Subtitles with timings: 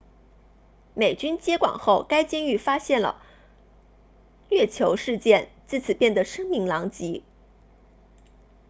[0.95, 3.21] 美军接管后该监狱发现了
[4.49, 7.21] 虐囚事件自此变得声名狼藉